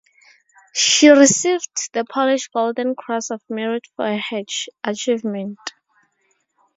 [0.73, 4.41] She received the Polish Golden Cross of Merit for her
[4.83, 5.59] achievement.